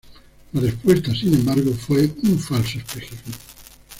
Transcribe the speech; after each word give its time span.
La 0.53 0.61
respuesta, 0.61 1.11
sin 1.13 1.35
embargo, 1.35 1.73
fue 1.75 2.09
un 2.23 2.39
falso 2.39 2.79
espejismo. 2.79 3.33